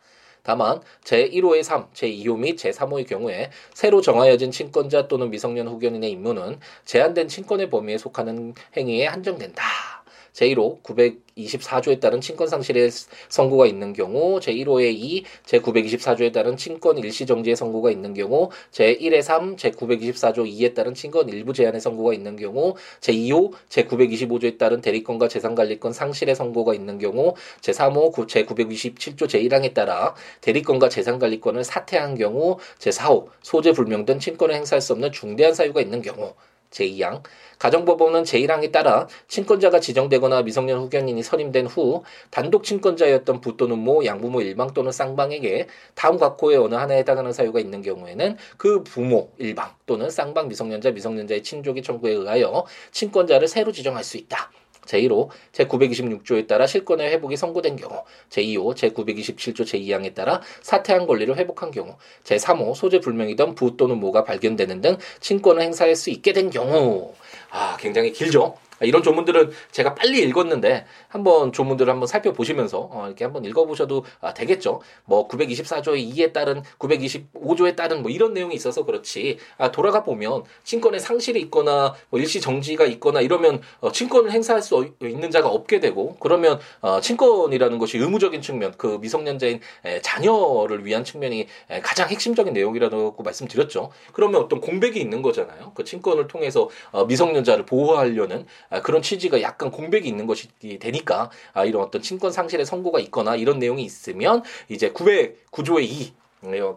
다만 0.47 0.81
제1호의 1.03 1.65
3, 1.65 1.89
제2호 1.93 2.39
및 2.39 2.57
제3호의 2.57 3.09
경우에 3.09 3.51
새로 3.75 4.01
정하여진 4.01 4.53
친권자 4.53 5.09
또는 5.09 5.29
미성년 5.31 5.67
후견인의 5.67 6.09
임무는 6.13 6.61
제한된 6.85 7.27
친권의 7.27 7.69
범위에 7.69 7.99
속하는 7.99 8.55
행위에 8.77 9.07
한정된다. 9.07 9.96
제1호 10.37 10.83
924조에 10.83 11.99
따른 11.99 12.21
친권 12.21 12.49
상실의 12.49 12.91
선고가 13.29 13.67
있는 13.67 13.93
경우 13.93 14.39
제1호의 14.39 14.95
2, 14.95 15.25
제924조에 15.47 16.33
따른 16.33 16.57
친권 16.57 16.99
일시 16.99 17.25
정지의 17.25 17.57
선고가 17.57 17.91
있는 17.91 18.13
경우 18.13 18.51
제1의 18.73 19.23
3, 19.23 19.57
제924조 19.57 20.47
2에 20.47 20.75
따른 20.75 20.95
친권 20.95 21.29
일부 21.31 21.53
제한의 21.53 21.81
선고가 21.81 22.13
있는 22.13 22.37
경우 22.37 22.75
제2호, 23.01 23.53
제925조에 23.69 24.59
따른 24.59 24.81
대리권과 24.81 25.29
재산관리권 25.29 25.93
상실의 25.93 26.35
선고가 26.35 26.75
있는 26.75 26.99
경우 26.99 27.35
제3호, 27.63 28.13
제927조 28.13 29.27
제1항에 29.27 29.73
따라 29.73 30.15
대리권과 30.43 30.91
재산관리권을 30.91 31.65
사퇴한 31.65 32.17
경우 32.17 32.59
제4호, 32.79 33.29
소재 33.43 33.73
불명된 33.73 34.19
친권을 34.19 34.55
행사할 34.55 34.83
수 34.83 34.93
없는 34.93 35.13
중대한 35.13 35.55
사유가 35.55 35.81
있는 35.81 36.03
경우 36.03 36.35
제2항 36.77 37.23
가정법원은 37.59 38.25
제1항에 38.25 38.71
따라 38.71 39.09
친권자가 39.29 39.81
지정되거나 39.81 40.43
미성년 40.43 40.79
후견인이 40.81 41.23
선임된 41.23 41.67
후 41.67 42.05
단독 42.31 42.65
친권자였던 42.65 43.41
부 43.41 43.57
또는 43.57 43.79
모, 43.79 44.05
양부모 44.05 44.43
일방 44.43 44.73
또는 44.75 44.93
쌍방에게 44.93 45.69
다음 45.95 46.19
각호의 46.19 46.59
어느 46.59 46.75
하나에 46.75 46.99
해당하는 46.99 47.33
사유가 47.33 47.61
있는 47.61 47.83
경우에는 47.83 48.37
그 48.57 48.83
부모, 48.83 49.31
일방 49.39 49.71
또는 49.87 50.11
쌍방 50.11 50.49
미성년자, 50.49 50.91
미성년자의 50.91 51.43
친족의 51.43 51.83
청구에 51.83 52.13
의하여 52.13 52.67
친권자를 52.93 53.49
새로 53.49 53.73
지정할 53.73 54.05
수 54.05 54.17
있다. 54.17 54.51
제1호 54.87 55.29
제926조에 55.53 56.47
따라 56.47 56.67
실권의 56.67 57.11
회복이 57.13 57.37
선고된 57.37 57.77
경우 57.77 58.03
제2호 58.31 58.75
제927조 58.75 59.63
제2항에 59.63 60.15
따라 60.15 60.41
사퇴한 60.63 61.07
권리를 61.07 61.37
회복한 61.37 61.71
경우 61.71 61.97
제3호 62.25 62.75
소재 62.75 63.01
불명이던 63.01 63.55
부 63.55 63.77
또는 63.77 63.99
모가 63.99 64.25
발견되는 64.25 64.81
등 64.81 64.97
친권을 65.21 65.63
행사할 65.63 65.95
수 65.97 66.11
있게 66.11 66.33
된 66.33 66.51
경우. 66.51 67.15
아 67.51 67.77
굉장히 67.79 68.13
길죠 68.13 68.57
이런 68.81 69.03
조문들은 69.03 69.51
제가 69.71 69.95
빨리 69.95 70.23
읽었는데 70.23 70.85
한번 71.09 71.53
조문들을 71.53 71.91
한번 71.91 72.07
살펴보시면서 72.07 72.89
어, 72.93 73.05
이렇게 73.07 73.25
한번 73.25 73.45
읽어보셔도 73.45 74.05
아, 74.21 74.35
되겠죠. 74.35 74.81
뭐 75.05 75.29
924조의 75.29 76.15
2에 76.15 76.33
따른 76.33 76.63
925조에 76.79 77.77
따른 77.77 78.03
뭐 78.03 78.11
이런 78.11 78.35
내용이 78.35 78.55
있어서 78.55 78.85
그렇지 78.85 79.39
아, 79.59 79.71
돌아가 79.71 80.03
보면 80.03 80.45
친권의 80.65 81.01
상실이 81.01 81.41
있거나 81.43 81.95
뭐 82.11 82.21
일시 82.21 82.41
정지가 82.41 82.87
있거나 82.87 83.21
이러면 83.21 83.61
어, 83.81 83.93
친권을 83.93 84.31
행사할 84.31 84.63
수 84.63 84.91
있는 85.03 85.31
자가 85.31 85.49
없게 85.49 85.81
되고 85.81 86.17
그러면 86.21 86.59
어, 86.81 87.01
친권이라는 87.01 87.79
것이 87.79 87.99
의무적인 87.99 88.43
측면 88.43 88.75
그 88.77 88.99
미성년자인 89.01 89.61
에, 89.85 90.01
자녀를 90.03 90.85
위한 90.85 91.05
측면이 91.05 91.47
에, 91.71 91.81
가장 91.81 92.09
핵심적인 92.09 92.53
내용이라고 92.53 93.23
말씀드렸죠. 93.23 93.91
그러면 94.13 94.43
어떤 94.43 94.61
공백이 94.61 95.01
있는 95.01 95.23
거잖아요. 95.23 95.73
그 95.75 95.85
친권을 95.85 96.29
통해서 96.29 96.69
어, 96.91 97.05
미성년자를 97.05 97.67
보호하려는 97.67 98.47
아, 98.66 98.66
그런 98.83 99.03
취지가 99.03 99.43
약간 99.43 99.71
공백이 99.71 100.09
있는 100.09 100.27
것이 100.27 100.49
되니까 100.81 101.31
아, 101.53 101.65
이런 101.65 101.83
어떤 101.83 102.03
친권 102.03 102.33
상실의 102.33 102.67
선고가 102.67 103.01
있거나 103.01 103.37
이런 103.37 103.59
내용이 103.59 103.83
있으면 103.85 104.43
이제 104.69 104.91
909조의 104.93 105.83
2 105.83 106.13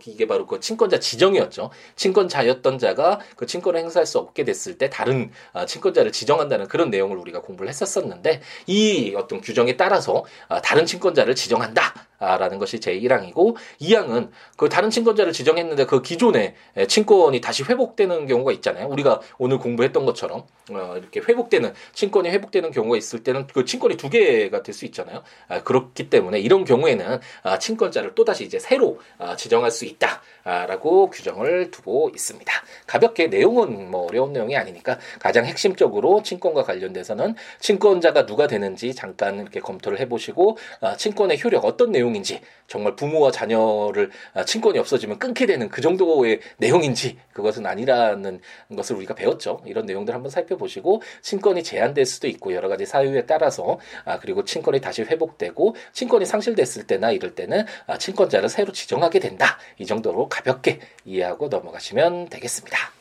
이게 0.08 0.26
바로 0.26 0.48
그 0.48 0.60
친권자 0.60 1.00
지정이었죠. 1.00 1.70
친권자였던 1.96 2.80
자가 2.80 3.20
그 3.36 3.46
친권을 3.46 3.80
행사할 3.80 4.06
수 4.08 4.18
없게 4.18 4.44
됐을 4.44 4.78
때 4.78 4.90
다른 4.90 5.32
아, 5.54 5.66
친권자를 5.66 6.12
지정한다는 6.12 6.68
그런 6.68 6.90
내용을 6.90 7.18
우리가 7.18 7.42
공부를 7.42 7.70
했었었는데 7.70 8.42
이 8.68 9.14
어떤 9.16 9.42
규정에 9.42 9.78
따라서 9.78 10.26
다른 10.64 10.86
친권자를 10.86 11.36
지정한다. 11.36 12.09
라는 12.20 12.58
것이 12.58 12.80
제1항이고 12.80 13.56
2항은 13.82 14.32
그 14.58 14.70
다른 14.70 14.90
친권자를 14.90 15.34
지정했는데 15.34 15.86
그 15.86 16.02
기존의 16.02 16.56
친권이 16.88 17.42
다시 17.42 17.64
회복되는 17.64 18.28
경우가 18.28 18.52
있잖아요. 18.54 18.88
우리가 18.88 19.22
오늘 19.38 19.60
공부했던 19.60 20.06
것처럼 20.06 20.44
어, 20.72 20.96
이렇게 20.98 21.20
회복되는 21.20 21.74
친권이 21.94 22.30
회복되는 22.30 22.72
경우가 22.72 22.98
있을 22.98 23.24
때는 23.24 23.48
그 23.48 23.66
친권이 23.66 23.98
두 23.98 24.10
개가 24.10 24.64
될 24.64 24.80
수 24.80 24.86
있잖아요. 24.86 25.24
아, 25.48 25.62
그렇기 25.64 26.10
때문에 26.10 26.40
이런 26.40 26.64
경우에는 26.64 27.20
아, 27.44 27.60
친권자를 27.60 28.16
또 28.16 28.24
다시 28.24 28.46
이제 28.46 28.60
새로 28.60 29.00
아, 29.18 29.36
지정할 29.36 29.72
수 29.72 29.86
있다라고 29.86 31.10
규정을 31.10 31.72
두고 31.72 32.10
있습니다. 32.14 32.52
가볍게 32.88 33.28
내용은 33.28 33.92
뭐 33.92 34.08
어려운 34.08 34.32
내용이 34.34 34.56
아니니까 34.56 35.00
가장 35.20 35.46
핵심적으로 35.46 36.24
친권과 36.24 36.64
관련돼서는 36.64 37.36
친권자가 37.60 38.26
누가 38.26 38.48
되는지 38.48 38.96
잠깐 38.96 39.40
이렇게 39.40 39.60
검토를 39.60 40.00
해보시고 40.00 40.58
친권의 40.98 41.44
효력 41.44 41.66
어떤 41.66 41.92
내용 41.92 42.09
내용인지 42.10 42.42
정말 42.68 42.96
부모와 42.96 43.32
자녀를 43.32 44.12
아, 44.34 44.46
친권이 44.46 44.78
없어지면 44.78 45.20
끊게 45.20 45.46
되는 45.46 45.70
그 45.70 45.82
정도의 45.82 46.40
내용인지 46.58 47.18
그것은 47.34 47.66
아니라는 47.66 48.42
것을 48.76 48.96
우리가 48.98 49.16
배웠죠. 49.16 49.62
이런 49.66 49.86
내용들 49.86 50.14
한번 50.14 50.30
살펴보시고 50.30 51.02
친권이 51.22 51.64
제한될 51.64 52.06
수도 52.06 52.28
있고 52.28 52.54
여러 52.54 52.68
가지 52.68 52.86
사유에 52.86 53.26
따라서 53.26 53.80
아 54.06 54.20
그리고 54.20 54.44
친권이 54.44 54.82
다시 54.82 55.04
회복되고 55.04 55.76
친권이 55.94 56.26
상실됐을 56.26 56.86
때나 56.86 57.12
이럴 57.12 57.34
때는 57.34 57.66
아 57.88 57.98
친권자를 57.98 58.50
새로 58.50 58.72
지정하게 58.72 59.20
된다. 59.20 59.58
이 59.78 59.86
정도로 59.86 60.30
가볍게 60.30 60.80
이해하고 61.06 61.48
넘어가시면 61.48 62.30
되겠습니다. 62.30 62.99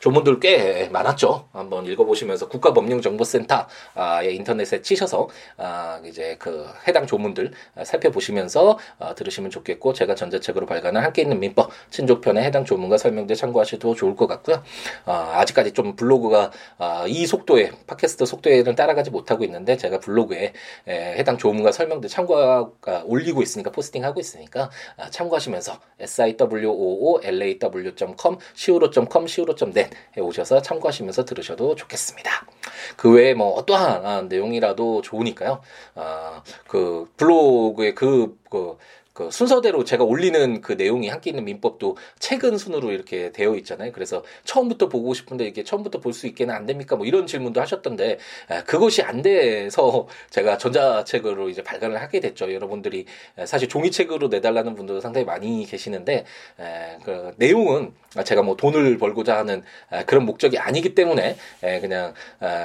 조문들 0.00 0.40
꽤 0.40 0.88
많았죠. 0.90 1.48
한번 1.52 1.86
읽어보시면서 1.86 2.48
국가법령정보센터의 2.48 4.36
인터넷에 4.36 4.82
치셔서 4.82 5.28
아, 5.56 6.00
이제 6.04 6.36
그 6.38 6.66
해당 6.86 7.06
조문들 7.06 7.52
살펴보시면서 7.84 8.78
어, 8.98 9.14
들으시면 9.14 9.50
좋겠고 9.50 9.92
제가 9.92 10.14
전자책으로 10.14 10.66
발간한 10.66 11.02
함께 11.02 11.22
있는 11.22 11.40
민법 11.40 11.70
친족편에 11.90 12.42
해당 12.42 12.64
조문과 12.64 12.98
설명들 12.98 13.36
참고하셔도 13.36 13.94
좋을 13.94 14.16
것 14.16 14.26
같고요. 14.26 14.62
어, 15.04 15.12
아직까지 15.34 15.72
좀 15.72 15.96
블로그가 15.96 16.50
어, 16.78 17.04
이 17.06 17.26
속도에 17.26 17.72
팟캐스트 17.86 18.26
속도에는 18.26 18.74
따라가지 18.74 19.10
못하고 19.10 19.44
있는데 19.44 19.76
제가 19.76 20.00
블로그에 20.00 20.52
해당 20.88 21.38
조문과 21.38 21.72
설명들 21.72 22.08
참고 22.08 22.76
올리고 23.04 23.42
있으니까 23.42 23.70
포스팅하고 23.70 24.20
있으니까 24.20 24.70
참고하시면서 25.10 25.78
siwoolaw.com 26.00 28.38
siwo.com 28.56 29.24
siwo.net 29.24 29.85
해 30.16 30.20
오셔서 30.20 30.62
참고하시면서 30.62 31.24
들으셔도 31.24 31.74
좋겠습니다. 31.74 32.46
그 32.96 33.12
외에 33.12 33.34
뭐 33.34 33.52
어떠한 33.54 34.28
내용이라도 34.28 35.02
좋으니까요. 35.02 35.60
아, 35.94 36.42
그 36.68 37.10
블로그에 37.16 37.94
그, 37.94 38.38
그, 38.50 38.76
그 39.16 39.30
순서대로 39.30 39.82
제가 39.82 40.04
올리는 40.04 40.60
그 40.60 40.74
내용이 40.74 41.08
함께 41.08 41.30
있는 41.30 41.46
민법도 41.46 41.96
최근 42.18 42.58
순으로 42.58 42.92
이렇게 42.92 43.32
되어 43.32 43.54
있잖아요. 43.56 43.90
그래서 43.92 44.22
처음부터 44.44 44.90
보고 44.90 45.14
싶은데 45.14 45.46
이게 45.46 45.64
처음부터 45.64 46.00
볼 46.00 46.12
수 46.12 46.26
있게는 46.26 46.54
안 46.54 46.66
됩니까? 46.66 46.96
뭐 46.96 47.06
이런 47.06 47.26
질문도 47.26 47.60
하셨던데 47.60 48.18
그것이 48.66 49.02
안 49.02 49.22
돼서 49.22 50.06
제가 50.30 50.56
전자책으로 50.58 51.48
이제 51.48 51.62
발간을 51.62 52.00
하게 52.00 52.20
됐죠. 52.20 52.52
여러분들이 52.52 53.06
사실 53.46 53.68
종이책으로 53.68 54.28
내달라는 54.28 54.74
분들도 54.74 55.00
상당히 55.00 55.24
많이 55.24 55.64
계시는데 55.66 56.24
그 57.04 57.32
내용은 57.36 57.92
제가 58.24 58.42
뭐 58.42 58.56
돈을 58.56 58.98
벌고자 58.98 59.36
하는 59.36 59.62
그런 60.06 60.24
목적이 60.24 60.58
아니기 60.58 60.94
때문에 60.94 61.36
그냥 61.80 62.14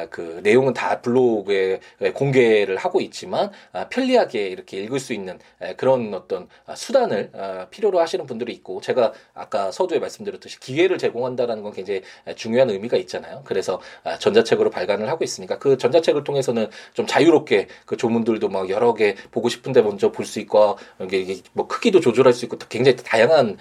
그 0.10 0.40
내용은 0.44 0.74
다 0.74 1.02
블로그에 1.02 1.80
공개를 2.14 2.78
하고 2.78 3.02
있지만 3.02 3.52
아, 3.74 3.88
편리하게 3.90 4.48
이렇게 4.48 4.78
읽을 4.78 5.00
수 5.00 5.14
있는 5.14 5.40
그런 5.78 6.14
어떤 6.14 6.41
어떤 6.42 6.48
아, 6.66 6.76
수단을 6.76 7.32
아, 7.34 7.68
필요로 7.70 8.00
하시는 8.00 8.26
분들이 8.26 8.54
있고 8.54 8.82
제가 8.82 9.14
아까 9.34 9.72
서두에 9.72 10.00
말씀드렸듯이 10.00 10.60
기회를 10.60 10.98
제공한다라는 10.98 11.64
건 11.64 11.74
굉장히 11.74 12.02
중요한 12.36 12.70
의미가 12.70 12.98
있잖아요. 12.98 13.42
그래서 13.46 13.80
아, 14.04 14.18
전자책으로 14.18 14.70
발간을 14.70 15.10
하고 15.10 15.24
있으니까 15.24 15.60
그 15.60 15.78
전자책을 15.78 16.24
통해서는 16.24 16.70
좀 16.94 17.06
자유롭게 17.06 17.68
그 17.86 17.98
조문들도 17.98 18.50
막 18.50 18.70
여러 18.70 18.94
개 18.94 19.16
보고 19.32 19.50
싶은데 19.50 19.82
먼저 19.82 20.12
볼 20.12 20.22
수 20.32 20.40
있고 20.40 20.78
이게 21.02 21.42
뭐 21.52 21.68
크기도 21.68 22.00
조절할 22.00 22.32
수 22.32 22.46
있고 22.46 22.58
굉장히 22.70 22.96
다양한 22.96 23.58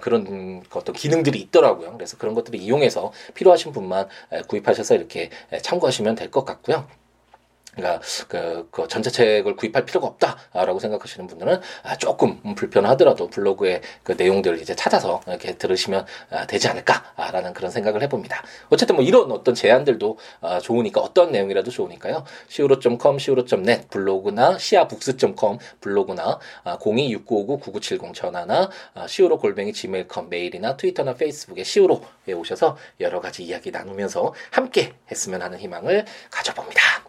그런 0.00 0.62
어떤 0.72 0.94
기능들이 0.94 1.38
있더라고요. 1.40 1.92
그래서 1.92 2.16
그런 2.16 2.34
것들을 2.34 2.58
이용해서 2.58 3.12
필요하신 3.34 3.72
분만 3.72 4.08
구입하셔서 4.48 4.94
이렇게 4.94 5.28
참고하시면 5.60 6.14
될 6.14 6.30
것 6.30 6.44
같고요. 6.46 6.86
그러니까 7.74 8.00
그, 8.28 8.68
그 8.70 8.88
전자책을 8.88 9.56
구입할 9.56 9.84
필요가 9.84 10.06
없다라고 10.06 10.78
생각하시는 10.78 11.26
분들은 11.26 11.60
아, 11.82 11.96
조금 11.96 12.40
불편하더라도 12.54 13.28
블로그의 13.28 13.80
그 14.02 14.12
내용들을 14.12 14.60
이제 14.60 14.74
찾아서 14.74 15.20
이렇게 15.26 15.56
들으시면 15.56 16.06
아, 16.30 16.46
되지 16.46 16.68
않을까라는 16.68 17.52
그런 17.52 17.70
생각을 17.70 18.02
해봅니다. 18.02 18.42
어쨌든 18.70 18.96
뭐 18.96 19.04
이런 19.04 19.30
어떤 19.32 19.54
제안들도 19.54 20.18
아, 20.40 20.58
좋으니까 20.60 21.00
어떤 21.00 21.32
내용이라도 21.32 21.70
좋으니까요. 21.70 22.24
siwo.com, 22.48 23.16
siwo.net 23.16 23.88
블로그나 23.88 24.56
siabooks.com 24.56 25.58
블로그나 25.80 26.38
026959-9970 26.64 28.14
전화나 28.14 28.70
siwo 29.04 29.38
골뱅이 29.38 29.72
gmail.com 29.72 30.28
메일이나 30.28 30.76
트위터나 30.76 31.14
페이스북에 31.14 31.62
siwo에 31.62 32.32
오셔서 32.34 32.76
여러 33.00 33.20
가지 33.20 33.42
이야기 33.44 33.70
나누면서 33.70 34.32
함께 34.50 34.94
했으면 35.10 35.42
하는 35.42 35.58
희망을 35.58 36.04
가져봅니다. 36.30 37.03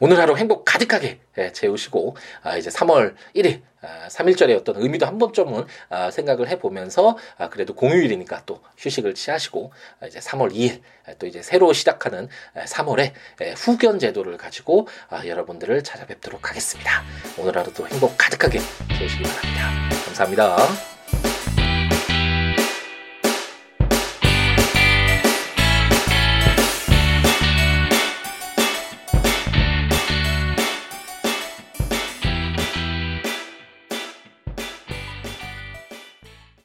오늘 0.00 0.18
하루 0.18 0.36
행복 0.36 0.64
가득하게 0.64 1.20
예, 1.38 1.52
채우시고 1.52 2.16
아, 2.42 2.56
이제 2.56 2.70
3월 2.70 3.14
1일 3.34 3.62
3일절의 4.08 4.54
아, 4.54 4.56
어떤 4.56 4.76
의미도 4.76 5.06
한 5.06 5.18
번쯤은 5.18 5.66
아, 5.90 6.10
생각을 6.10 6.48
해보면서 6.48 7.16
그래도 7.50 7.74
공휴일이니까 7.74 8.42
또 8.46 8.60
휴식을 8.78 9.14
취하시고 9.14 9.72
이제 10.06 10.18
3월 10.18 10.52
2일 10.52 10.80
또 11.18 11.26
이제 11.26 11.42
새로 11.42 11.72
시작하는 11.72 12.28
3월에 12.56 13.12
후견 13.56 13.98
제도를 13.98 14.36
가지고 14.38 14.88
여러분들을 15.24 15.84
찾아뵙도록 15.84 16.48
하겠습니다. 16.48 17.02
오늘 17.38 17.56
하루도 17.56 17.86
행복 17.86 18.16
가득하게 18.18 18.58
채우시기 18.98 19.22
바랍니다. 19.22 19.70
감사합니다. 20.06 20.95